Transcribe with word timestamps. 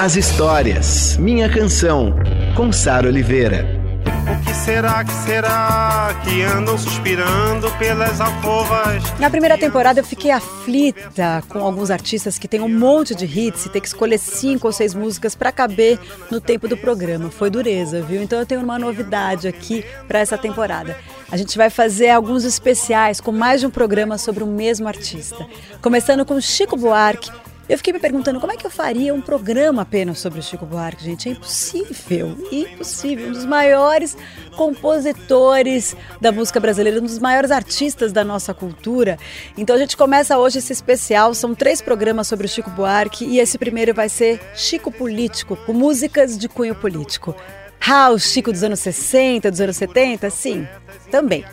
as 0.00 0.16
histórias. 0.16 1.18
Minha 1.18 1.46
canção, 1.46 2.14
com 2.56 2.72
Sara 2.72 3.06
Oliveira. 3.06 3.66
O 4.00 4.46
que 4.46 4.54
será, 4.54 5.04
que 5.04 5.12
será 5.12 6.18
que 6.24 6.42
andam 6.42 6.78
suspirando 6.78 7.70
pelas 7.72 8.18
alcovas? 8.18 9.02
Na 9.18 9.28
primeira 9.28 9.58
temporada 9.58 10.00
eu 10.00 10.04
fiquei 10.04 10.30
aflita 10.30 11.44
com 11.50 11.58
alguns 11.58 11.90
artistas 11.90 12.38
que 12.38 12.48
têm 12.48 12.62
um 12.62 12.68
monte 12.78 13.14
de 13.14 13.26
hits 13.26 13.66
e 13.66 13.68
ter 13.68 13.82
que 13.82 13.88
escolher 13.88 14.16
cinco 14.16 14.68
ou 14.68 14.72
seis 14.72 14.94
músicas 14.94 15.34
para 15.34 15.52
caber 15.52 15.98
no 16.30 16.40
tempo 16.40 16.66
do 16.66 16.78
programa. 16.78 17.30
Foi 17.30 17.50
dureza, 17.50 18.00
viu? 18.00 18.22
Então 18.22 18.38
eu 18.38 18.46
tenho 18.46 18.62
uma 18.62 18.78
novidade 18.78 19.46
aqui 19.46 19.84
para 20.08 20.18
essa 20.18 20.38
temporada. 20.38 20.96
A 21.30 21.36
gente 21.36 21.58
vai 21.58 21.68
fazer 21.68 22.08
alguns 22.08 22.44
especiais 22.44 23.20
com 23.20 23.32
mais 23.32 23.60
de 23.60 23.66
um 23.66 23.70
programa 23.70 24.16
sobre 24.16 24.42
o 24.42 24.46
mesmo 24.46 24.88
artista. 24.88 25.46
Começando 25.82 26.24
com 26.24 26.40
Chico 26.40 26.74
Buarque, 26.74 27.30
eu 27.70 27.78
fiquei 27.78 27.92
me 27.92 28.00
perguntando 28.00 28.40
como 28.40 28.52
é 28.52 28.56
que 28.56 28.66
eu 28.66 28.70
faria 28.70 29.14
um 29.14 29.20
programa 29.20 29.82
apenas 29.82 30.18
sobre 30.18 30.40
o 30.40 30.42
Chico 30.42 30.66
Buarque, 30.66 31.04
gente. 31.04 31.28
É 31.28 31.32
impossível, 31.32 32.36
impossível. 32.50 33.28
Um 33.28 33.32
dos 33.32 33.46
maiores 33.46 34.16
compositores 34.56 35.96
da 36.20 36.32
música 36.32 36.58
brasileira, 36.58 36.98
um 36.98 37.04
dos 37.04 37.20
maiores 37.20 37.52
artistas 37.52 38.12
da 38.12 38.24
nossa 38.24 38.52
cultura. 38.52 39.16
Então 39.56 39.76
a 39.76 39.78
gente 39.78 39.96
começa 39.96 40.36
hoje 40.36 40.58
esse 40.58 40.72
especial. 40.72 41.32
São 41.32 41.54
três 41.54 41.80
programas 41.80 42.26
sobre 42.26 42.46
o 42.46 42.48
Chico 42.48 42.70
Buarque 42.70 43.24
e 43.24 43.38
esse 43.38 43.56
primeiro 43.56 43.94
vai 43.94 44.08
ser 44.08 44.40
Chico 44.56 44.90
Político, 44.90 45.54
com 45.54 45.72
músicas 45.72 46.36
de 46.36 46.48
cunho 46.48 46.74
político. 46.74 47.36
Ah, 47.80 48.10
o 48.10 48.18
Chico 48.18 48.50
dos 48.50 48.64
anos 48.64 48.80
60, 48.80 49.48
dos 49.48 49.60
anos 49.60 49.76
70? 49.76 50.28
Sim, 50.28 50.66
também. 51.08 51.44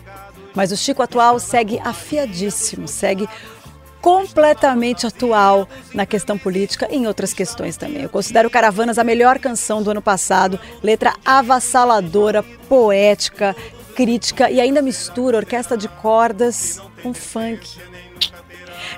Mas 0.55 0.71
o 0.71 0.75
Chico 0.75 1.03
atual 1.03 1.39
segue 1.39 1.79
afiadíssimo, 1.83 2.87
segue 2.87 3.29
completamente 4.07 5.05
atual 5.05 5.67
na 5.93 6.05
questão 6.05 6.37
política 6.37 6.87
e 6.89 6.95
em 6.95 7.07
outras 7.07 7.33
questões 7.33 7.75
também. 7.75 8.03
Eu 8.03 8.09
considero 8.09 8.49
Caravanas 8.49 8.97
a 8.97 9.03
melhor 9.03 9.37
canção 9.37 9.83
do 9.83 9.91
ano 9.91 10.01
passado, 10.01 10.57
letra 10.81 11.13
avassaladora, 11.25 12.41
poética, 12.69 13.53
crítica 13.97 14.49
e 14.49 14.61
ainda 14.61 14.81
mistura 14.81 15.35
orquestra 15.35 15.75
de 15.75 15.89
cordas 15.89 16.81
com 17.03 17.13
funk. 17.13 17.77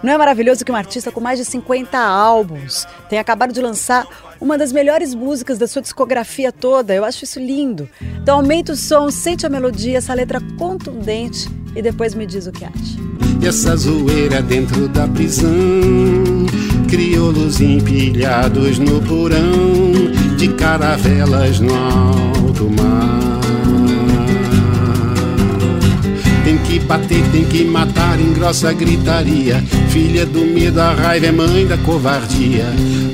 Não 0.04 0.14
é 0.14 0.18
maravilhoso 0.18 0.64
que 0.64 0.72
um 0.72 0.76
artista 0.76 1.12
com 1.12 1.20
mais 1.20 1.40
de 1.40 1.46
50 1.46 1.98
álbuns 1.98 2.86
tenha 3.10 3.24
acabado 3.24 3.52
de 3.52 3.62
lançar 3.62 4.06
uma 4.40 4.60
das 4.60 4.72
melhores 4.72 5.16
músicas 5.16 5.58
da 5.58 5.68
sua 5.68 5.82
discografia 5.82 6.52
toda? 6.52 6.94
Eu 6.94 7.04
acho 7.04 7.24
isso 7.24 7.40
lindo. 7.40 7.90
Então 8.22 8.38
aumenta 8.38 8.74
o 8.74 8.76
som, 8.76 9.10
sente 9.10 9.44
a 9.44 9.50
melodia, 9.50 9.98
essa 9.98 10.14
letra 10.14 10.40
contundente 10.56 11.50
e 11.76 11.82
depois 11.82 12.14
me 12.14 12.28
diz 12.28 12.46
o 12.46 12.52
que 12.52 12.64
acha. 12.64 13.29
E 13.42 13.48
essa 13.48 13.76
zoeira 13.76 14.42
dentro 14.42 14.88
da 14.88 15.08
prisão. 15.08 15.50
Crioulos 16.88 17.62
empilhados 17.62 18.80
no 18.80 19.00
porão 19.02 20.12
De 20.36 20.48
caravelas 20.50 21.60
no 21.60 21.74
alto 21.74 22.70
mar. 22.70 23.40
Tem 26.44 26.58
que 26.58 26.80
bater, 26.80 27.24
tem 27.32 27.46
que 27.46 27.64
matar 27.64 28.20
em 28.20 28.34
grossa 28.34 28.74
gritaria. 28.74 29.64
Filha 29.90 30.26
do 30.26 30.42
medo, 30.46 30.82
a 30.82 30.94
raiva 30.94 31.28
é 31.28 31.32
mãe 31.32 31.68
da 31.68 31.78
covardia. 31.78 32.66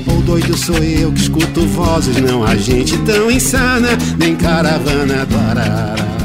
Ou 0.06 0.22
doido 0.22 0.56
sou 0.56 0.78
eu 0.78 1.12
que 1.12 1.20
escuto 1.20 1.66
vozes 1.66 2.16
Não 2.18 2.44
há 2.44 2.56
gente 2.56 2.96
tão 2.98 3.30
insana 3.30 3.88
Nem 4.18 4.36
caravana 4.36 5.26
do 5.26 5.36
arara 5.36 6.15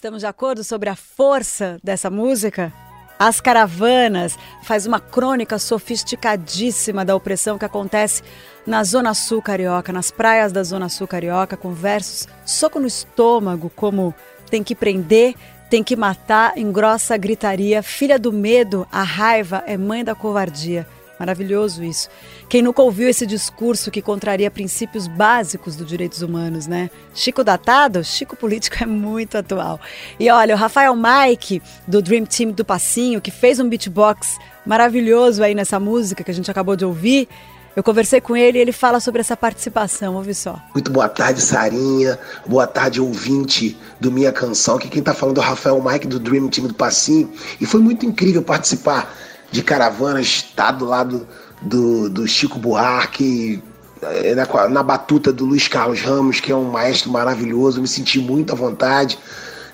Estamos 0.00 0.20
de 0.20 0.26
acordo 0.26 0.64
sobre 0.64 0.88
a 0.88 0.96
força 0.96 1.78
dessa 1.84 2.08
música? 2.08 2.72
As 3.18 3.38
Caravanas 3.38 4.34
faz 4.62 4.86
uma 4.86 4.98
crônica 4.98 5.58
sofisticadíssima 5.58 7.04
da 7.04 7.14
opressão 7.14 7.58
que 7.58 7.66
acontece 7.66 8.22
na 8.66 8.82
Zona 8.82 9.12
Sul 9.12 9.42
Carioca, 9.42 9.92
nas 9.92 10.10
praias 10.10 10.52
da 10.52 10.62
Zona 10.62 10.88
Sul 10.88 11.06
Carioca, 11.06 11.54
com 11.54 11.74
versos 11.74 12.26
soco 12.46 12.80
no 12.80 12.86
estômago, 12.86 13.70
como 13.76 14.14
tem 14.50 14.64
que 14.64 14.74
prender, 14.74 15.34
tem 15.68 15.84
que 15.84 15.96
matar, 15.96 16.56
engrossa 16.56 17.12
a 17.12 17.18
gritaria, 17.18 17.82
filha 17.82 18.18
do 18.18 18.32
medo, 18.32 18.88
a 18.90 19.02
raiva 19.02 19.62
é 19.66 19.76
mãe 19.76 20.02
da 20.02 20.14
covardia. 20.14 20.86
Maravilhoso 21.20 21.84
isso. 21.84 22.08
Quem 22.48 22.62
nunca 22.62 22.80
ouviu 22.80 23.06
esse 23.06 23.26
discurso 23.26 23.90
que 23.90 24.00
contraria 24.00 24.50
princípios 24.50 25.06
básicos 25.06 25.76
dos 25.76 25.86
direitos 25.86 26.22
humanos, 26.22 26.66
né? 26.66 26.88
Chico 27.12 27.44
datado? 27.44 28.02
Chico 28.02 28.34
político 28.34 28.78
é 28.82 28.86
muito 28.86 29.36
atual. 29.36 29.78
E 30.18 30.30
olha, 30.30 30.54
o 30.54 30.58
Rafael 30.58 30.96
Mike, 30.96 31.60
do 31.86 32.00
Dream 32.00 32.24
Team 32.24 32.52
do 32.52 32.64
Passinho, 32.64 33.20
que 33.20 33.30
fez 33.30 33.60
um 33.60 33.68
beatbox 33.68 34.38
maravilhoso 34.64 35.42
aí 35.42 35.54
nessa 35.54 35.78
música 35.78 36.24
que 36.24 36.30
a 36.30 36.34
gente 36.34 36.50
acabou 36.50 36.74
de 36.74 36.86
ouvir, 36.86 37.28
eu 37.76 37.84
conversei 37.84 38.20
com 38.20 38.34
ele 38.34 38.58
e 38.58 38.60
ele 38.62 38.72
fala 38.72 38.98
sobre 38.98 39.20
essa 39.20 39.36
participação, 39.36 40.16
ouve 40.16 40.34
só. 40.34 40.58
Muito 40.74 40.90
boa 40.90 41.08
tarde, 41.08 41.40
Sarinha. 41.42 42.18
Boa 42.46 42.66
tarde, 42.66 43.00
ouvinte 43.00 43.76
do 44.00 44.10
Minha 44.10 44.32
Canção. 44.32 44.76
Aqui 44.76 44.88
quem 44.88 45.02
tá 45.02 45.14
falando 45.14 45.36
é 45.36 45.40
o 45.40 45.44
Rafael 45.44 45.82
Mike, 45.82 46.06
do 46.06 46.18
Dream 46.18 46.48
Team 46.48 46.66
do 46.66 46.74
Passinho. 46.74 47.30
E 47.60 47.66
foi 47.66 47.80
muito 47.80 48.04
incrível 48.06 48.42
participar 48.42 49.14
de 49.50 49.62
caravana, 49.62 50.20
estar 50.20 50.72
do 50.72 50.84
lado 50.84 51.26
do, 51.60 52.08
do 52.08 52.26
Chico 52.26 52.58
Buarque, 52.58 53.62
eh, 54.02 54.34
na, 54.34 54.68
na 54.68 54.82
batuta 54.82 55.32
do 55.32 55.44
Luiz 55.44 55.68
Carlos 55.68 56.00
Ramos, 56.00 56.40
que 56.40 56.52
é 56.52 56.56
um 56.56 56.70
maestro 56.70 57.10
maravilhoso, 57.10 57.80
me 57.80 57.88
senti 57.88 58.18
muito 58.18 58.52
à 58.52 58.56
vontade. 58.56 59.18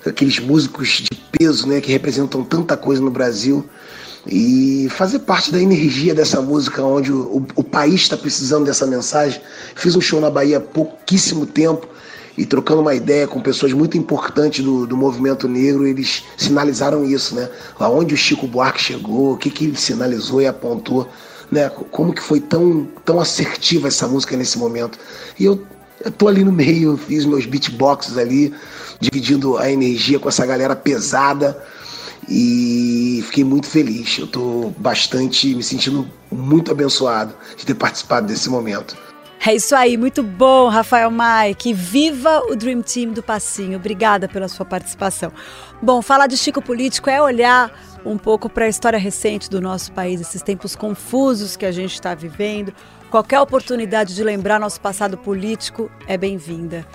Aqueles 0.05 0.39
músicos 0.39 1.03
de 1.09 1.09
peso, 1.37 1.67
né, 1.67 1.81
que 1.81 1.91
representam 1.91 2.43
tanta 2.43 2.75
coisa 2.77 3.01
no 3.01 3.11
Brasil. 3.11 3.67
E 4.25 4.89
fazer 4.91 5.19
parte 5.19 5.51
da 5.51 5.61
energia 5.61 6.13
dessa 6.13 6.41
música, 6.41 6.83
onde 6.83 7.11
o, 7.13 7.37
o, 7.37 7.47
o 7.55 7.63
país 7.63 8.01
está 8.01 8.17
precisando 8.17 8.65
dessa 8.65 8.85
mensagem. 8.85 9.41
Fiz 9.75 9.95
um 9.95 10.01
show 10.01 10.19
na 10.19 10.29
Bahia 10.29 10.57
há 10.57 10.61
pouquíssimo 10.61 11.45
tempo 11.45 11.87
e 12.37 12.45
trocando 12.45 12.81
uma 12.81 12.93
ideia 12.93 13.27
com 13.27 13.41
pessoas 13.41 13.73
muito 13.73 13.97
importantes 13.97 14.63
do, 14.63 14.85
do 14.85 14.95
movimento 14.95 15.47
negro, 15.47 15.87
eles 15.87 16.23
sinalizaram 16.37 17.03
isso, 17.03 17.33
né? 17.33 17.49
Aonde 17.79 18.13
o 18.13 18.17
Chico 18.17 18.47
Buarque 18.47 18.79
chegou, 18.79 19.33
o 19.33 19.37
que, 19.37 19.49
que 19.49 19.65
ele 19.65 19.75
sinalizou 19.75 20.41
e 20.41 20.45
apontou, 20.45 21.09
né? 21.51 21.67
Como 21.69 22.13
que 22.13 22.21
foi 22.21 22.39
tão, 22.39 22.87
tão 23.03 23.19
assertiva 23.19 23.87
essa 23.87 24.07
música 24.07 24.37
nesse 24.37 24.59
momento. 24.59 24.99
E 25.39 25.45
eu, 25.45 25.65
eu 26.05 26.11
tô 26.11 26.27
ali 26.27 26.43
no 26.43 26.51
meio, 26.51 26.95
fiz 26.95 27.25
meus 27.25 27.47
beatboxes 27.47 28.17
ali, 28.17 28.53
dividindo 28.99 29.57
a 29.57 29.71
energia 29.71 30.19
com 30.19 30.29
essa 30.29 30.45
galera 30.45 30.75
pesada 30.75 31.59
e 32.29 33.23
fiquei 33.25 33.43
muito 33.43 33.65
feliz. 33.65 34.19
Eu 34.19 34.27
tô 34.27 34.71
bastante 34.77 35.55
me 35.55 35.63
sentindo 35.63 36.07
muito 36.31 36.71
abençoado 36.71 37.33
de 37.55 37.65
ter 37.65 37.73
participado 37.73 38.27
desse 38.27 38.47
momento. 38.47 38.95
É 39.47 39.55
isso 39.55 39.73
aí, 39.73 39.95
muito 39.95 40.21
bom, 40.21 40.67
Rafael 40.67 41.09
Mike. 41.09 41.71
Viva 41.71 42.41
o 42.49 42.53
Dream 42.53 42.81
Team 42.81 43.13
do 43.13 43.23
Passinho. 43.23 43.77
Obrigada 43.77 44.27
pela 44.27 44.49
sua 44.49 44.65
participação. 44.65 45.31
Bom, 45.81 46.01
falar 46.01 46.27
de 46.27 46.35
Chico 46.35 46.61
Político 46.61 47.09
é 47.09 47.21
olhar 47.21 47.71
um 48.05 48.17
pouco 48.17 48.49
para 48.49 48.65
a 48.65 48.67
história 48.67 48.99
recente 48.99 49.49
do 49.49 49.61
nosso 49.61 49.93
país, 49.93 50.19
esses 50.19 50.41
tempos 50.41 50.75
confusos 50.75 51.55
que 51.55 51.65
a 51.65 51.71
gente 51.71 51.93
está 51.93 52.13
vivendo. 52.13 52.73
Qualquer 53.09 53.39
oportunidade 53.39 54.13
de 54.13 54.21
lembrar 54.21 54.59
nosso 54.59 54.81
passado 54.81 55.17
político 55.17 55.89
é 56.09 56.17
bem-vinda. 56.17 56.85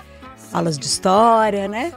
Aulas 0.53 0.77
de 0.77 0.85
história, 0.85 1.67
né? 1.67 1.91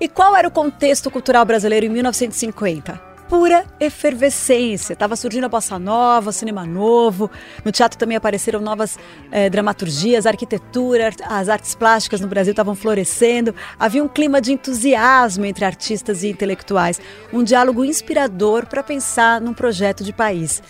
E 0.00 0.08
qual 0.08 0.34
era 0.34 0.48
o 0.48 0.50
contexto 0.50 1.12
cultural 1.12 1.44
brasileiro 1.44 1.86
em 1.86 1.90
1950? 1.90 3.09
Pura 3.30 3.64
efervescência. 3.78 4.92
Estava 4.92 5.14
surgindo 5.14 5.44
a 5.44 5.48
bossa 5.48 5.78
nova, 5.78 6.32
cinema 6.32 6.66
novo. 6.66 7.30
No 7.64 7.70
teatro 7.70 7.96
também 7.96 8.16
apareceram 8.16 8.60
novas 8.60 8.98
eh, 9.30 9.48
dramaturgias, 9.48 10.26
arquitetura, 10.26 11.12
as 11.22 11.48
artes 11.48 11.76
plásticas 11.76 12.20
no 12.20 12.26
Brasil 12.26 12.50
estavam 12.50 12.74
florescendo. 12.74 13.54
Havia 13.78 14.02
um 14.02 14.08
clima 14.08 14.40
de 14.40 14.52
entusiasmo 14.52 15.44
entre 15.44 15.64
artistas 15.64 16.24
e 16.24 16.28
intelectuais, 16.28 17.00
um 17.32 17.44
diálogo 17.44 17.84
inspirador 17.84 18.66
para 18.66 18.82
pensar 18.82 19.40
num 19.40 19.54
projeto 19.54 20.02
de 20.02 20.12
país. 20.12 20.60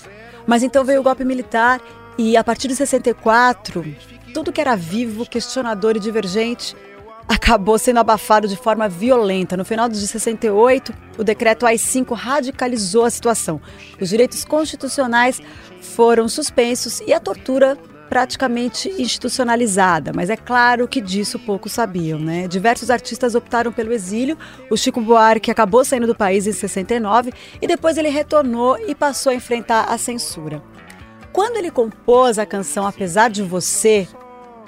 Mas 0.47 0.63
então 0.63 0.85
veio 0.85 1.01
o 1.01 1.03
golpe 1.03 1.25
militar 1.25 1.81
e 2.19 2.37
a 2.37 2.45
partir 2.45 2.69
de 2.69 2.77
64, 2.77 3.87
tudo 4.35 4.53
que 4.53 4.61
era 4.61 4.77
vivo, 4.77 5.25
questionador 5.25 5.97
e 5.97 6.01
divergente 6.01 6.77
acabou 7.31 7.79
sendo 7.79 8.00
abafado 8.00 8.49
de 8.49 8.56
forma 8.56 8.88
violenta. 8.88 9.56
No 9.56 9.65
final 9.65 9.88
de 9.88 9.97
68, 9.97 10.93
o 11.17 11.23
decreto 11.23 11.65
AI-5 11.65 12.12
radicalizou 12.12 13.05
a 13.05 13.11
situação. 13.11 13.61
Os 14.00 14.09
direitos 14.09 14.44
constitucionais 14.44 15.41
foram 15.81 16.29
suspensos 16.29 17.00
e 17.06 17.12
a 17.12 17.21
tortura 17.21 17.79
praticamente 18.09 18.88
institucionalizada, 19.00 20.11
mas 20.12 20.29
é 20.29 20.37
claro 20.37 20.88
que 20.88 21.00
disso 21.00 21.38
poucos 21.38 21.71
sabiam, 21.71 22.19
né? 22.19 22.49
Diversos 22.49 22.91
artistas 22.91 23.37
optaram 23.37 23.71
pelo 23.71 23.93
exílio. 23.93 24.37
O 24.69 24.77
Chico 24.77 25.00
Buarque 25.00 25.53
acabou 25.53 25.85
saindo 25.85 26.09
do 26.09 26.17
país 26.17 26.49
em 26.49 26.53
69 26.53 27.32
e 27.62 27.69
depois 27.69 27.97
ele 27.97 28.09
retornou 28.09 28.77
e 28.88 28.94
passou 28.97 29.31
a 29.31 29.37
enfrentar 29.37 29.85
a 29.85 29.97
censura. 29.97 30.61
Quando 31.32 31.59
ele 31.59 31.71
compôs 31.71 32.41
a 32.41 32.44
canção 32.44 32.85
Apesar 32.85 33.31
de 33.31 33.44
Você, 33.44 34.09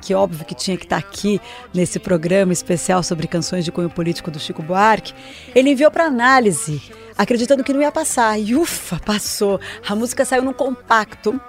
que 0.02 0.12
óbvio 0.14 0.44
que 0.44 0.54
tinha 0.54 0.76
que 0.76 0.84
estar 0.84 0.96
aqui 0.96 1.40
nesse 1.72 2.00
programa 2.00 2.52
especial 2.52 3.02
sobre 3.04 3.28
canções 3.28 3.64
de 3.64 3.70
cunho 3.70 3.88
político 3.88 4.30
do 4.30 4.40
Chico 4.40 4.62
Buarque, 4.62 5.14
ele 5.54 5.70
enviou 5.70 5.90
para 5.90 6.04
análise, 6.04 6.82
acreditando 7.16 7.62
que 7.62 7.72
não 7.72 7.80
ia 7.80 7.92
passar. 7.92 8.36
E 8.38 8.56
ufa, 8.56 8.98
passou. 8.98 9.60
A 9.88 9.94
música 9.94 10.24
saiu 10.24 10.42
num 10.42 10.52
compacto 10.52 11.40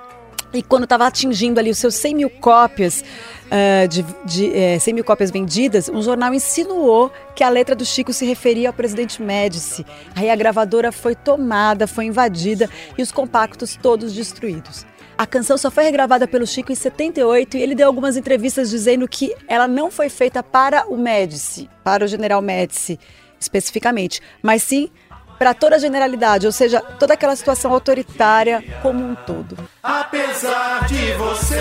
e 0.53 0.61
quando 0.61 0.83
estava 0.83 1.07
atingindo 1.07 1.59
ali 1.59 1.71
os 1.71 1.79
seus 1.79 1.95
100 1.95 2.15
mil 2.15 2.29
cópias, 2.29 3.03
uh, 3.47 3.87
de, 3.87 4.05
de 4.23 4.55
é, 4.55 4.77
100 4.77 4.93
mil 4.93 5.03
cópias 5.03 5.31
vendidas, 5.31 5.89
um 5.89 6.01
jornal 6.01 6.31
insinuou 6.31 7.11
que 7.35 7.43
a 7.43 7.49
letra 7.49 7.75
do 7.75 7.83
Chico 7.83 8.13
se 8.13 8.23
referia 8.23 8.69
ao 8.69 8.73
presidente 8.73 9.19
Médici. 9.19 9.83
Aí 10.15 10.29
a 10.29 10.35
gravadora 10.35 10.91
foi 10.91 11.15
tomada, 11.15 11.87
foi 11.87 12.05
invadida 12.05 12.69
e 12.95 13.01
os 13.01 13.11
compactos 13.11 13.75
todos 13.75 14.13
destruídos. 14.13 14.85
A 15.17 15.27
canção 15.27 15.57
só 15.57 15.69
foi 15.69 15.83
regravada 15.83 16.27
pelo 16.27 16.47
Chico 16.47 16.71
em 16.71 16.75
78 16.75 17.57
e 17.57 17.61
ele 17.61 17.75
deu 17.75 17.87
algumas 17.87 18.17
entrevistas 18.17 18.69
dizendo 18.69 19.07
que 19.07 19.35
ela 19.47 19.67
não 19.67 19.91
foi 19.91 20.09
feita 20.09 20.41
para 20.41 20.87
o 20.87 20.97
Médici, 20.97 21.69
para 21.83 22.03
o 22.03 22.07
general 22.07 22.41
Médici 22.41 22.99
especificamente, 23.39 24.21
mas 24.41 24.63
sim 24.63 24.89
para 25.37 25.53
toda 25.53 25.75
a 25.75 25.79
generalidade, 25.79 26.45
ou 26.45 26.51
seja, 26.51 26.79
toda 26.79 27.15
aquela 27.15 27.35
situação 27.35 27.73
autoritária 27.73 28.63
como 28.81 29.03
um 29.03 29.13
todo. 29.13 29.57
Apesar 29.81 30.87
de 30.87 31.11
você 31.13 31.59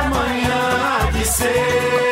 amanhã 0.00 1.12
de 1.12 1.24
ser 1.24 2.07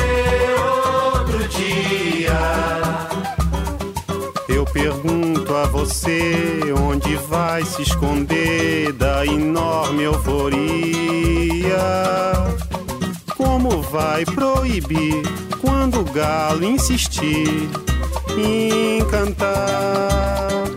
pergunto 4.76 5.56
a 5.56 5.64
você 5.64 6.61
onde 6.87 7.17
vai 7.17 7.64
se 7.64 7.81
esconder 7.81 8.93
da 8.93 9.25
enorme 9.25 10.02
euforia. 10.02 11.78
Como 13.34 13.81
vai 13.81 14.26
proibir 14.26 15.23
quando 15.62 16.00
o 16.00 16.05
galo 16.05 16.62
insistir 16.62 17.70
em 18.37 19.02
cantar? 19.06 20.75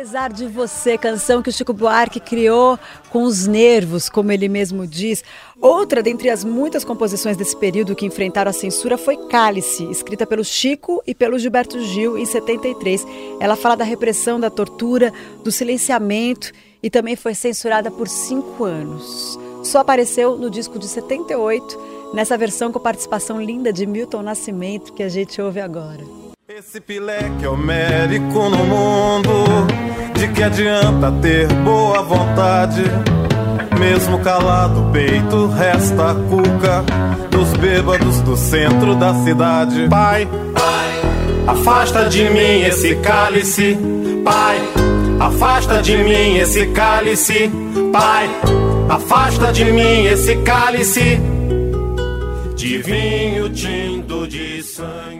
Apesar 0.00 0.32
de 0.32 0.46
você, 0.46 0.96
canção 0.96 1.42
que 1.42 1.50
o 1.50 1.52
Chico 1.52 1.74
Buarque 1.74 2.20
criou 2.20 2.78
com 3.10 3.22
os 3.22 3.46
nervos, 3.46 4.08
como 4.08 4.32
ele 4.32 4.48
mesmo 4.48 4.86
diz. 4.86 5.22
Outra 5.60 6.02
dentre 6.02 6.30
as 6.30 6.42
muitas 6.42 6.86
composições 6.86 7.36
desse 7.36 7.54
período 7.54 7.94
que 7.94 8.06
enfrentaram 8.06 8.48
a 8.48 8.54
censura 8.54 8.96
foi 8.96 9.18
Cálice, 9.28 9.84
escrita 9.90 10.26
pelo 10.26 10.42
Chico 10.42 11.02
e 11.06 11.14
pelo 11.14 11.38
Gilberto 11.38 11.78
Gil 11.82 12.16
em 12.16 12.24
73. 12.24 13.06
Ela 13.38 13.56
fala 13.56 13.76
da 13.76 13.84
repressão, 13.84 14.40
da 14.40 14.48
tortura, 14.48 15.12
do 15.44 15.52
silenciamento 15.52 16.50
e 16.82 16.88
também 16.88 17.14
foi 17.14 17.34
censurada 17.34 17.90
por 17.90 18.08
cinco 18.08 18.64
anos. 18.64 19.38
Só 19.62 19.80
apareceu 19.80 20.38
no 20.38 20.48
disco 20.48 20.78
de 20.78 20.88
78, 20.88 21.78
nessa 22.14 22.38
versão 22.38 22.72
com 22.72 22.80
participação 22.80 23.38
linda 23.38 23.70
de 23.70 23.84
Milton 23.84 24.22
Nascimento 24.22 24.94
que 24.94 25.02
a 25.02 25.10
gente 25.10 25.42
ouve 25.42 25.60
agora. 25.60 26.19
Esse 26.60 26.78
pileque 26.78 27.46
homérico 27.46 28.50
no 28.50 28.58
mundo, 28.66 29.66
de 30.14 30.28
que 30.28 30.42
adianta 30.42 31.10
ter 31.10 31.50
boa 31.64 32.02
vontade? 32.02 32.82
Mesmo 33.78 34.18
calado 34.18 34.82
o 34.82 34.92
peito, 34.92 35.46
resta 35.46 36.10
a 36.10 36.14
cuca 36.14 36.84
dos 37.30 37.54
bêbados 37.54 38.20
do 38.20 38.36
centro 38.36 38.94
da 38.94 39.14
cidade. 39.24 39.88
Pai, 39.88 40.28
pai, 40.52 41.00
afasta 41.46 42.10
de 42.10 42.28
mim 42.28 42.60
esse 42.60 42.94
cálice. 42.96 43.78
Pai, 44.22 44.58
afasta 45.18 45.80
de 45.80 45.96
mim 45.96 46.36
esse 46.36 46.66
cálice. 46.72 47.50
Pai, 47.90 48.28
afasta 48.90 49.50
de 49.50 49.64
mim 49.64 50.04
esse 50.04 50.36
cálice 50.42 51.18
de 52.54 52.76
vinho 52.82 53.48
tinto 53.48 54.28
de 54.28 54.62
sangue. 54.62 55.19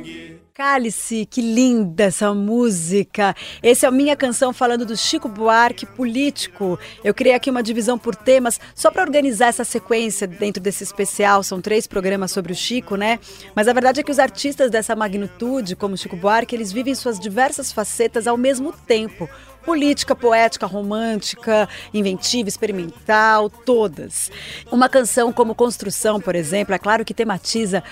Cálice, 0.60 1.24
que 1.24 1.40
linda 1.40 2.04
essa 2.04 2.34
música. 2.34 3.34
Esse 3.62 3.86
é 3.86 3.88
a 3.88 3.90
minha 3.90 4.14
canção 4.14 4.52
falando 4.52 4.84
do 4.84 4.94
Chico 4.94 5.26
Buarque 5.26 5.86
político. 5.86 6.78
Eu 7.02 7.14
criei 7.14 7.34
aqui 7.34 7.48
uma 7.48 7.62
divisão 7.62 7.98
por 7.98 8.14
temas 8.14 8.60
só 8.74 8.90
para 8.90 9.02
organizar 9.02 9.46
essa 9.46 9.64
sequência 9.64 10.26
dentro 10.26 10.62
desse 10.62 10.84
especial. 10.84 11.42
São 11.42 11.62
três 11.62 11.86
programas 11.86 12.30
sobre 12.30 12.52
o 12.52 12.54
Chico, 12.54 12.94
né? 12.94 13.18
Mas 13.54 13.68
a 13.68 13.72
verdade 13.72 14.00
é 14.00 14.02
que 14.02 14.12
os 14.12 14.18
artistas 14.18 14.70
dessa 14.70 14.94
magnitude, 14.94 15.74
como 15.74 15.96
Chico 15.96 16.14
Buarque, 16.14 16.54
eles 16.54 16.70
vivem 16.70 16.94
suas 16.94 17.18
diversas 17.18 17.72
facetas 17.72 18.26
ao 18.26 18.36
mesmo 18.36 18.70
tempo 18.70 19.30
política, 19.64 20.14
poética, 20.14 20.66
romântica, 20.66 21.68
inventiva, 21.92 22.48
experimental, 22.48 23.50
todas. 23.50 24.30
Uma 24.70 24.88
canção 24.88 25.32
como 25.32 25.54
Construção, 25.54 26.20
por 26.20 26.34
exemplo, 26.34 26.74
é 26.74 26.78
claro 26.78 27.04
que 27.04 27.12
tematiza 27.12 27.82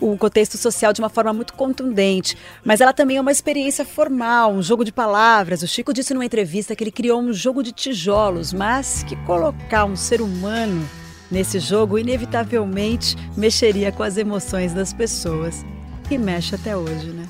o 0.00 0.16
contexto 0.16 0.58
social 0.58 0.92
de 0.92 1.00
uma 1.00 1.08
forma 1.08 1.32
muito 1.32 1.54
contundente, 1.54 2.36
mas 2.64 2.80
ela 2.80 2.92
também 2.92 3.16
é 3.16 3.20
uma 3.20 3.32
experiência 3.32 3.84
formal, 3.84 4.52
um 4.52 4.62
jogo 4.62 4.84
de 4.84 4.92
palavras. 4.92 5.62
O 5.62 5.66
Chico 5.66 5.92
disse 5.92 6.12
numa 6.12 6.24
entrevista 6.24 6.74
que 6.74 6.84
ele 6.84 6.90
criou 6.90 7.20
um 7.20 7.32
jogo 7.32 7.62
de 7.62 7.72
tijolos, 7.72 8.52
mas 8.52 9.02
que 9.02 9.16
colocar 9.24 9.84
um 9.84 9.96
ser 9.96 10.20
humano 10.20 10.88
nesse 11.30 11.58
jogo 11.58 11.98
inevitavelmente 11.98 13.16
mexeria 13.36 13.90
com 13.90 14.02
as 14.02 14.16
emoções 14.16 14.72
das 14.72 14.92
pessoas. 14.92 15.64
E 16.10 16.16
mexe 16.16 16.54
até 16.54 16.76
hoje, 16.76 17.08
né? 17.08 17.26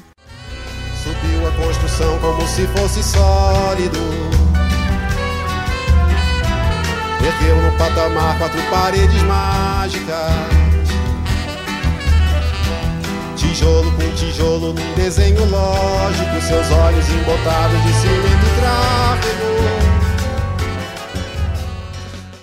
Subiu 1.02 1.48
a 1.48 1.52
construção 1.52 2.18
como 2.18 2.46
se 2.46 2.66
fosse 2.66 3.02
sólido. 3.02 3.98
Ergueu 7.24 7.56
no 7.62 7.78
patamar 7.78 8.38
quatro 8.38 8.60
paredes 8.70 9.22
mágicas 9.22 10.65
Tijolo 13.56 13.90
com 13.92 14.14
tijolo 14.14 14.74
num 14.74 14.94
desenho 14.96 15.42
lógico, 15.46 16.40
seus 16.46 16.70
olhos 16.70 17.08
embotados 17.08 17.82
de 17.84 17.92
cimento 17.94 18.44
e 18.44 18.50
tráfego. 18.60 19.46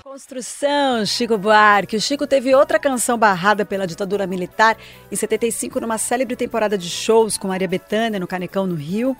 Construção, 0.03 1.05
Chico 1.05 1.37
Buarque. 1.37 1.97
O 1.97 2.01
Chico 2.01 2.25
teve 2.25 2.55
outra 2.55 2.79
canção 2.79 3.15
barrada 3.15 3.63
pela 3.63 3.85
ditadura 3.85 4.25
militar 4.25 4.75
em 5.11 5.15
75, 5.15 5.79
numa 5.79 5.99
célebre 5.99 6.35
temporada 6.35 6.75
de 6.79 6.89
shows 6.89 7.37
com 7.37 7.47
Maria 7.47 7.67
Bethânia 7.67 8.19
no 8.19 8.25
Canecão, 8.25 8.65
no 8.65 8.73
Rio. 8.73 9.15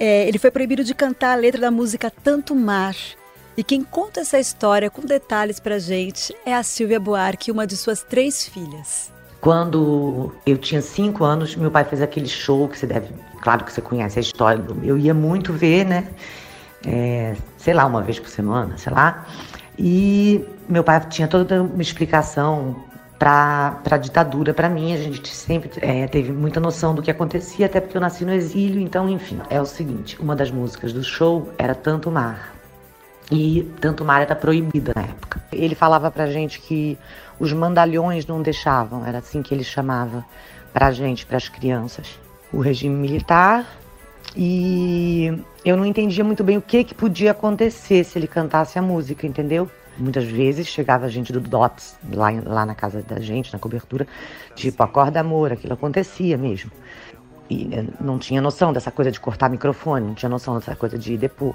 É, 0.00 0.26
ele 0.26 0.38
foi 0.38 0.50
proibido 0.50 0.82
de 0.82 0.94
cantar 0.94 1.32
a 1.32 1.36
letra 1.38 1.60
da 1.60 1.70
música 1.70 2.10
Tanto 2.10 2.54
Mar. 2.54 2.96
E 3.54 3.62
quem 3.62 3.82
conta 3.82 4.20
essa 4.20 4.38
história 4.38 4.88
com 4.88 5.02
detalhes 5.02 5.60
pra 5.60 5.78
gente 5.78 6.34
é 6.46 6.54
a 6.54 6.62
Silvia 6.62 6.98
Buarque, 6.98 7.50
uma 7.50 7.66
de 7.66 7.76
suas 7.76 8.02
três 8.02 8.48
filhas. 8.48 9.17
Quando 9.40 10.32
eu 10.44 10.58
tinha 10.58 10.82
cinco 10.82 11.24
anos, 11.24 11.54
meu 11.54 11.70
pai 11.70 11.84
fez 11.84 12.02
aquele 12.02 12.28
show 12.28 12.68
que 12.68 12.76
você 12.76 12.86
deve, 12.86 13.14
claro 13.40 13.64
que 13.64 13.72
você 13.72 13.80
conhece 13.80 14.18
a 14.18 14.22
história. 14.22 14.64
Eu 14.82 14.98
ia 14.98 15.14
muito 15.14 15.52
ver, 15.52 15.84
né? 15.84 16.08
É, 16.86 17.36
sei 17.56 17.74
lá, 17.74 17.86
uma 17.86 18.02
vez 18.02 18.18
por 18.18 18.28
semana, 18.28 18.76
sei 18.76 18.92
lá. 18.92 19.26
E 19.78 20.44
meu 20.68 20.82
pai 20.82 21.00
tinha 21.08 21.28
toda 21.28 21.62
uma 21.62 21.82
explicação 21.82 22.84
para 23.18 23.80
a 23.90 23.96
ditadura 23.96 24.52
para 24.52 24.68
mim. 24.68 24.92
A 24.92 24.96
gente 24.96 25.28
sempre 25.28 25.70
é, 25.80 26.06
teve 26.06 26.32
muita 26.32 26.58
noção 26.58 26.94
do 26.94 27.02
que 27.02 27.10
acontecia, 27.10 27.66
até 27.66 27.80
porque 27.80 27.96
eu 27.96 28.00
nasci 28.00 28.24
no 28.24 28.32
exílio. 28.32 28.80
Então, 28.80 29.08
enfim, 29.08 29.40
é 29.50 29.60
o 29.60 29.66
seguinte: 29.66 30.20
uma 30.20 30.34
das 30.34 30.50
músicas 30.50 30.92
do 30.92 31.02
show 31.02 31.52
era 31.58 31.74
Tanto 31.74 32.10
Mar. 32.10 32.54
E 33.30 33.70
Tanto 33.80 34.04
Mar 34.04 34.22
era 34.22 34.34
proibida 34.34 34.92
na 34.96 35.02
época. 35.02 35.37
Ele 35.52 35.74
falava 35.74 36.10
pra 36.10 36.26
gente 36.26 36.60
que 36.60 36.98
os 37.38 37.52
mandalhões 37.52 38.26
não 38.26 38.42
deixavam, 38.42 39.06
era 39.06 39.18
assim 39.18 39.42
que 39.42 39.54
ele 39.54 39.64
chamava 39.64 40.24
para 40.72 40.86
a 40.86 40.92
gente, 40.92 41.24
para 41.24 41.36
as 41.36 41.48
crianças. 41.48 42.18
O 42.52 42.60
regime 42.60 42.94
militar 42.94 43.66
e 44.36 45.42
eu 45.64 45.76
não 45.76 45.86
entendia 45.86 46.22
muito 46.22 46.44
bem 46.44 46.56
o 46.56 46.62
que, 46.62 46.84
que 46.84 46.94
podia 46.94 47.30
acontecer 47.30 48.04
se 48.04 48.18
ele 48.18 48.26
cantasse 48.26 48.78
a 48.78 48.82
música, 48.82 49.26
entendeu? 49.26 49.70
Muitas 49.98 50.24
vezes 50.24 50.68
chegava 50.68 51.06
a 51.06 51.08
gente 51.08 51.32
do 51.32 51.40
DOPS, 51.40 51.96
lá, 52.12 52.28
lá 52.44 52.64
na 52.64 52.74
casa 52.74 53.02
da 53.02 53.18
gente, 53.18 53.52
na 53.52 53.58
cobertura, 53.58 54.06
tipo, 54.54 54.80
acorda 54.82 55.18
amor, 55.20 55.52
aquilo 55.52 55.72
acontecia 55.72 56.38
mesmo. 56.38 56.70
E 57.50 57.68
não 58.00 58.18
tinha 58.18 58.40
noção 58.42 58.72
dessa 58.72 58.90
coisa 58.90 59.10
de 59.10 59.18
cortar 59.18 59.48
microfone, 59.48 60.06
não 60.06 60.14
tinha 60.14 60.28
noção 60.28 60.58
dessa 60.58 60.76
coisa 60.76 60.98
de 60.98 61.16
depor. 61.16 61.54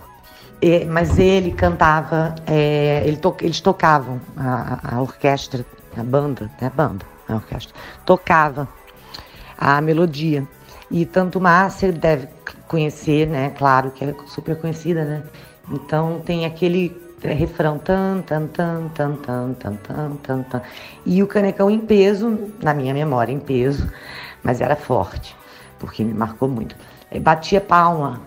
É, 0.62 0.86
mas 0.86 1.20
ele 1.20 1.52
cantava, 1.52 2.34
é, 2.48 3.04
ele 3.06 3.18
to, 3.18 3.36
eles 3.42 3.60
tocavam, 3.60 4.20
a, 4.38 4.96
a, 4.96 5.02
orquestra, 5.02 5.66
a 5.98 6.04
banda, 6.04 6.50
né, 6.62 6.72
banda, 6.74 7.06
a 7.28 7.36
orquestra, 7.36 7.74
tocava 8.06 8.68
a 9.58 9.82
melodia. 9.82 10.48
E 10.90 11.06
tanto 11.06 11.40
você 11.40 11.92
deve 11.92 12.28
conhecer, 12.68 13.28
né? 13.28 13.52
Claro 13.58 13.92
que 13.92 14.06
é 14.06 14.16
super 14.28 14.56
conhecida, 14.60 15.04
né? 15.04 15.24
Então 15.72 16.22
tem 16.26 16.46
aquele 16.46 16.96
é, 17.24 17.34
refrão 17.34 17.78
tan 17.78 18.22
tan 18.22 18.48
tan 18.48 18.90
tan 18.90 19.18
tan 19.18 19.54
tan 19.54 19.78
tan 19.78 20.16
tan 20.18 20.44
tan 20.44 20.62
e 21.06 21.24
o 21.24 21.28
canecão 21.28 21.70
em 21.70 21.80
peso, 21.80 22.52
na 22.62 22.74
minha 22.74 22.94
memória 22.94 23.32
em 23.32 23.40
peso, 23.40 23.90
mas 24.44 24.60
era 24.60 24.76
forte, 24.76 25.36
porque 25.84 26.02
me 26.02 26.14
marcou 26.14 26.48
muito. 26.48 26.78
Batia 27.22 27.60
palma, 27.60 28.22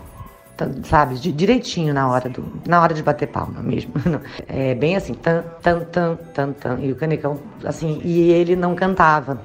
sabe, 0.84 1.14
direitinho 1.14 1.94
na 1.94 2.06
hora 2.06 2.28
do, 2.28 2.44
na 2.66 2.82
hora 2.82 2.92
de 2.92 3.02
bater 3.02 3.28
palma 3.28 3.62
mesmo. 3.62 3.94
É 4.46 4.74
bem 4.74 4.94
assim, 4.94 5.14
tan 5.14 5.42
tan 5.62 5.80
tan 5.84 6.16
tan 6.34 6.52
tan 6.52 6.78
e 6.80 6.92
o 6.92 6.96
canecão 6.96 7.38
assim, 7.64 8.00
e 8.04 8.30
ele 8.30 8.54
não 8.54 8.74
cantava. 8.74 9.40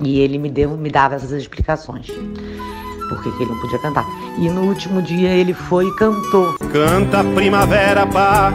E 0.00 0.18
ele 0.18 0.38
me 0.38 0.50
deu, 0.50 0.70
me 0.70 0.90
dava 0.90 1.14
essas 1.14 1.30
explicações. 1.30 2.08
Por 3.08 3.22
que 3.22 3.28
ele 3.40 3.50
não 3.50 3.60
podia 3.60 3.78
cantar? 3.78 4.04
E 4.38 4.48
no 4.48 4.62
último 4.62 5.00
dia 5.00 5.28
ele 5.28 5.54
foi 5.54 5.86
e 5.86 5.96
cantou. 5.96 6.54
Canta 6.72 7.22
primavera, 7.22 8.04
pá, 8.06 8.52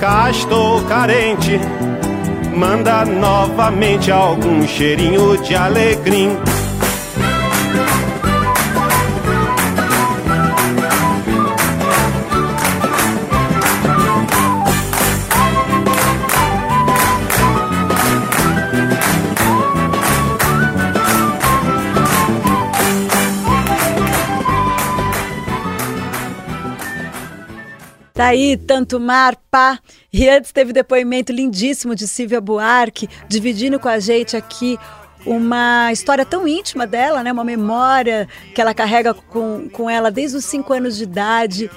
cá 0.00 0.30
estou 0.30 0.82
carente. 0.86 1.60
Manda 2.56 3.04
novamente 3.04 4.10
algum 4.10 4.66
cheirinho 4.66 5.36
de 5.42 5.54
alegria. 5.54 6.53
Tá 28.14 28.26
aí, 28.26 28.56
tanto 28.56 29.00
mar, 29.00 29.36
pá. 29.50 29.78
E 30.12 30.28
antes 30.28 30.52
teve 30.52 30.72
depoimento 30.72 31.32
lindíssimo 31.32 31.96
de 31.96 32.06
Silvia 32.06 32.40
Buarque, 32.40 33.08
dividindo 33.28 33.80
com 33.80 33.88
a 33.88 33.98
gente 33.98 34.36
aqui 34.36 34.78
uma 35.26 35.92
história 35.92 36.24
tão 36.24 36.46
íntima 36.46 36.86
dela, 36.86 37.22
né? 37.22 37.32
Uma 37.32 37.44
memória 37.44 38.28
que 38.54 38.60
ela 38.60 38.74
carrega 38.74 39.14
com, 39.14 39.68
com 39.70 39.88
ela 39.88 40.10
desde 40.10 40.36
os 40.36 40.44
cinco 40.44 40.72
anos 40.72 40.96
de 40.96 41.04
idade. 41.04 41.70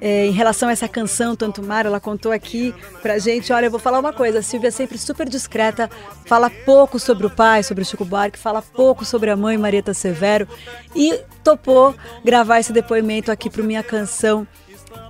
É, 0.00 0.26
em 0.26 0.32
relação 0.32 0.68
a 0.68 0.72
essa 0.72 0.88
canção, 0.88 1.36
Tanto 1.36 1.62
Mar, 1.62 1.86
ela 1.86 2.00
contou 2.00 2.32
aqui 2.32 2.74
pra 3.00 3.18
gente. 3.18 3.52
Olha, 3.52 3.66
eu 3.66 3.70
vou 3.70 3.80
falar 3.80 4.00
uma 4.00 4.12
coisa: 4.12 4.40
a 4.40 4.42
Silvia 4.42 4.68
é 4.68 4.70
sempre 4.70 4.98
super 4.98 5.28
discreta, 5.28 5.88
fala 6.26 6.50
pouco 6.50 6.98
sobre 6.98 7.26
o 7.26 7.30
pai, 7.30 7.62
sobre 7.62 7.82
o 7.82 7.86
Chico 7.86 8.04
Buarque, 8.04 8.38
fala 8.38 8.60
pouco 8.60 9.04
sobre 9.04 9.30
a 9.30 9.36
mãe, 9.36 9.56
Marieta 9.56 9.94
Severo, 9.94 10.48
e 10.94 11.20
topou 11.42 11.94
gravar 12.24 12.58
esse 12.58 12.72
depoimento 12.72 13.30
aqui 13.30 13.48
pro 13.48 13.64
Minha 13.64 13.82
Canção. 13.82 14.46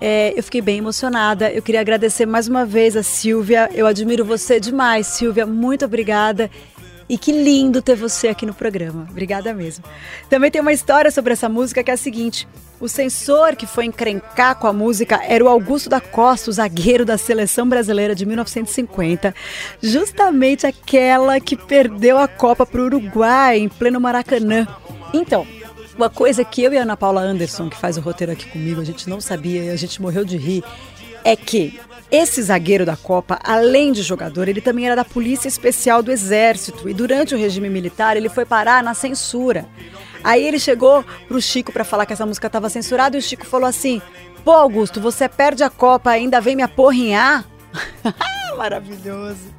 É, 0.00 0.32
eu 0.36 0.42
fiquei 0.42 0.60
bem 0.60 0.78
emocionada. 0.78 1.50
Eu 1.50 1.62
queria 1.62 1.80
agradecer 1.80 2.26
mais 2.26 2.48
uma 2.48 2.64
vez 2.64 2.96
a 2.96 3.02
Silvia. 3.02 3.70
Eu 3.72 3.86
admiro 3.86 4.24
você 4.24 4.60
demais, 4.60 5.06
Silvia. 5.06 5.46
Muito 5.46 5.84
obrigada. 5.84 6.50
E 7.08 7.18
que 7.18 7.32
lindo 7.32 7.82
ter 7.82 7.96
você 7.96 8.28
aqui 8.28 8.46
no 8.46 8.54
programa. 8.54 9.06
Obrigada 9.10 9.52
mesmo. 9.52 9.84
Também 10.30 10.50
tem 10.50 10.60
uma 10.60 10.72
história 10.72 11.10
sobre 11.10 11.32
essa 11.32 11.48
música 11.48 11.84
que 11.84 11.90
é 11.90 11.94
a 11.94 11.98
seguinte: 11.98 12.48
o 12.80 12.88
censor 12.88 13.56
que 13.56 13.66
foi 13.66 13.84
encrencar 13.84 14.56
com 14.56 14.66
a 14.66 14.72
música 14.72 15.20
era 15.22 15.44
o 15.44 15.48
Augusto 15.48 15.88
da 15.88 16.00
Costa, 16.00 16.50
o 16.50 16.52
zagueiro 16.52 17.04
da 17.04 17.18
seleção 17.18 17.68
brasileira 17.68 18.14
de 18.14 18.26
1950, 18.26 19.34
justamente 19.82 20.66
aquela 20.66 21.38
que 21.40 21.56
perdeu 21.56 22.18
a 22.18 22.26
Copa 22.26 22.64
para 22.64 22.80
o 22.80 22.84
Uruguai 22.84 23.58
em 23.58 23.68
pleno 23.68 24.00
Maracanã. 24.00 24.66
Então, 25.12 25.46
uma 25.96 26.10
coisa 26.10 26.44
que 26.44 26.62
eu 26.62 26.72
e 26.72 26.78
a 26.78 26.82
Ana 26.82 26.96
Paula 26.96 27.20
Anderson, 27.20 27.70
que 27.70 27.76
faz 27.76 27.96
o 27.96 28.00
roteiro 28.00 28.32
aqui 28.32 28.48
comigo, 28.50 28.80
a 28.80 28.84
gente 28.84 29.08
não 29.08 29.20
sabia 29.20 29.64
e 29.64 29.70
a 29.70 29.76
gente 29.76 30.02
morreu 30.02 30.24
de 30.24 30.36
rir, 30.36 30.64
é 31.22 31.36
que 31.36 31.78
esse 32.14 32.40
zagueiro 32.40 32.86
da 32.86 32.96
Copa, 32.96 33.40
além 33.42 33.90
de 33.90 34.00
jogador, 34.00 34.48
ele 34.48 34.60
também 34.60 34.86
era 34.86 34.94
da 34.94 35.04
Polícia 35.04 35.48
Especial 35.48 36.00
do 36.00 36.12
Exército 36.12 36.88
e 36.88 36.94
durante 36.94 37.34
o 37.34 37.38
regime 37.38 37.68
militar 37.68 38.16
ele 38.16 38.28
foi 38.28 38.44
parar 38.44 38.84
na 38.84 38.94
censura. 38.94 39.66
Aí 40.22 40.46
ele 40.46 40.60
chegou 40.60 41.04
pro 41.26 41.42
Chico 41.42 41.72
para 41.72 41.84
falar 41.84 42.06
que 42.06 42.12
essa 42.12 42.24
música 42.24 42.46
estava 42.46 42.68
censurada 42.68 43.16
e 43.16 43.18
o 43.18 43.22
Chico 43.22 43.44
falou 43.44 43.68
assim: 43.68 44.00
Pô, 44.44 44.52
Augusto, 44.52 45.00
você 45.00 45.28
perde 45.28 45.64
a 45.64 45.70
Copa 45.70 46.10
ainda 46.10 46.40
vem 46.40 46.54
me 46.54 46.62
aporrinhar? 46.62 47.44
Maravilhoso. 48.56 49.52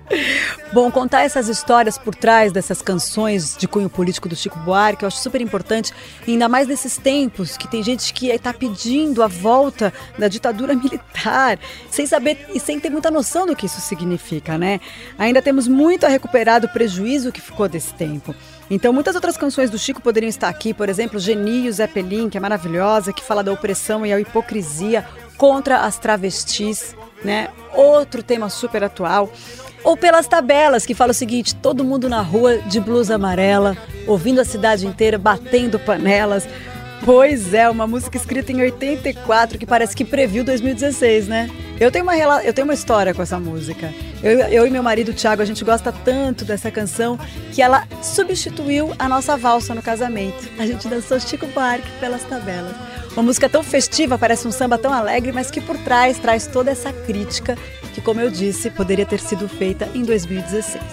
Bom, 0.71 0.89
contar 0.89 1.23
essas 1.23 1.47
histórias 1.47 1.97
por 1.97 2.15
trás 2.15 2.51
dessas 2.51 2.81
canções 2.81 3.55
de 3.57 3.67
cunho 3.67 3.89
político 3.89 4.29
do 4.29 4.35
Chico 4.35 4.57
Buarque, 4.59 5.03
eu 5.03 5.07
acho 5.07 5.17
super 5.17 5.41
importante, 5.41 5.93
ainda 6.27 6.47
mais 6.47 6.67
nesses 6.67 6.97
tempos 6.97 7.57
que 7.57 7.67
tem 7.67 7.83
gente 7.83 8.13
que 8.13 8.29
está 8.29 8.53
pedindo 8.53 9.21
a 9.21 9.27
volta 9.27 9.93
da 10.17 10.27
ditadura 10.27 10.73
militar, 10.75 11.59
sem 11.89 12.05
saber 12.05 12.47
e 12.53 12.59
sem 12.59 12.79
ter 12.79 12.89
muita 12.89 13.11
noção 13.11 13.45
do 13.45 13.55
que 13.55 13.65
isso 13.65 13.81
significa, 13.81 14.57
né? 14.57 14.79
Ainda 15.17 15.41
temos 15.41 15.67
muito 15.67 16.05
a 16.05 16.09
recuperar 16.09 16.61
do 16.61 16.69
prejuízo 16.69 17.31
que 17.31 17.41
ficou 17.41 17.67
desse 17.67 17.93
tempo. 17.93 18.33
Então, 18.69 18.91
muitas 18.91 19.13
outras 19.13 19.37
canções 19.37 19.69
do 19.69 19.77
Chico 19.77 20.01
poderiam 20.01 20.29
estar 20.29 20.49
aqui, 20.49 20.73
por 20.73 20.89
exemplo, 20.89 21.19
Genio 21.19 21.71
Zé 21.71 21.85
Pelim, 21.85 22.29
que 22.29 22.37
é 22.37 22.41
maravilhosa, 22.41 23.13
que 23.13 23.23
fala 23.23 23.43
da 23.43 23.53
opressão 23.53 24.05
e 24.05 24.11
a 24.11 24.19
hipocrisia 24.19 25.05
contra 25.37 25.81
as 25.81 25.99
travestis 25.99 26.95
né? 27.25 27.49
Outro 27.73 28.23
tema 28.23 28.49
super 28.49 28.83
atual. 28.83 29.29
Ou 29.83 29.97
pelas 29.97 30.27
tabelas, 30.27 30.85
que 30.85 30.95
fala 30.95 31.11
o 31.11 31.13
seguinte: 31.13 31.53
todo 31.55 31.83
mundo 31.83 32.07
na 32.07 32.21
rua 32.21 32.57
de 32.59 32.79
blusa 32.79 33.15
amarela, 33.15 33.77
ouvindo 34.07 34.39
a 34.39 34.45
cidade 34.45 34.87
inteira, 34.87 35.17
batendo 35.17 35.77
panelas. 35.77 36.47
Pois 37.03 37.53
é, 37.53 37.69
uma 37.69 37.85
música 37.85 38.17
escrita 38.17 38.51
em 38.51 38.61
84 38.61 39.59
que 39.59 39.65
parece 39.65 39.95
que 39.95 40.03
previu 40.03 40.43
2016, 40.43 41.27
né? 41.27 41.49
Eu 41.79 41.91
tenho 41.91 42.03
uma, 42.03 42.15
eu 42.15 42.53
tenho 42.53 42.65
uma 42.65 42.73
história 42.73 43.13
com 43.13 43.21
essa 43.21 43.39
música. 43.39 43.93
Eu, 44.23 44.39
eu 44.39 44.65
e 44.65 44.71
meu 44.71 44.81
marido 44.81 45.13
Thiago, 45.13 45.41
a 45.41 45.45
gente 45.45 45.63
gosta 45.63 45.91
tanto 45.91 46.45
dessa 46.45 46.71
canção 46.71 47.19
que 47.51 47.61
ela 47.61 47.85
substituiu 48.01 48.93
a 48.97 49.09
nossa 49.09 49.37
valsa 49.37 49.75
no 49.75 49.83
casamento. 49.83 50.49
A 50.57 50.65
gente 50.65 50.87
dançou 50.87 51.19
Chico 51.19 51.45
Buarque 51.47 51.87
pelas 51.99 52.23
tabelas. 52.23 52.73
Uma 53.15 53.23
música 53.23 53.47
tão 53.47 53.63
festiva, 53.63 54.17
parece 54.17 54.45
um 54.45 54.51
samba 54.51 54.77
tão 54.77 54.93
alegre, 54.93 55.31
mas 55.31 55.49
que 55.49 55.61
por 55.61 55.77
trás 55.77 56.19
traz 56.19 56.47
toda 56.47 56.71
essa 56.71 56.91
crítica 56.91 57.57
que, 57.93 58.01
como 58.01 58.19
eu 58.19 58.29
disse, 58.29 58.69
poderia 58.69 59.05
ter 59.05 59.21
sido 59.21 59.47
feita 59.47 59.89
em 59.95 60.03
2016. 60.03 60.83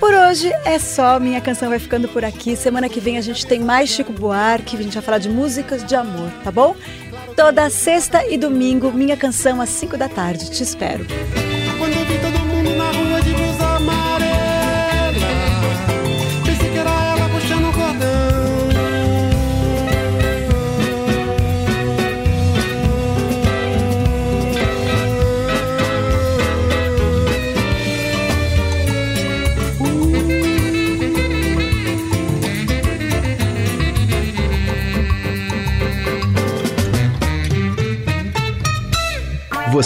Por 0.00 0.12
hoje 0.12 0.50
é 0.64 0.78
só, 0.80 1.20
minha 1.20 1.40
canção 1.40 1.68
vai 1.68 1.78
ficando 1.78 2.08
por 2.08 2.24
aqui. 2.24 2.56
Semana 2.56 2.88
que 2.88 2.98
vem 2.98 3.18
a 3.18 3.20
gente 3.20 3.46
tem 3.46 3.60
mais 3.60 3.90
Chico 3.90 4.12
Buarque, 4.12 4.76
a 4.76 4.82
gente 4.82 4.94
vai 4.94 5.02
falar 5.02 5.18
de 5.18 5.28
músicas 5.28 5.84
de 5.84 5.94
amor, 5.94 6.32
tá 6.42 6.50
bom? 6.50 6.74
Toda 7.36 7.70
sexta 7.70 8.26
e 8.26 8.36
domingo, 8.36 8.90
minha 8.90 9.16
canção 9.16 9.60
às 9.60 9.68
5 9.68 9.96
da 9.96 10.08
tarde. 10.08 10.50
Te 10.50 10.62
espero. 10.62 11.06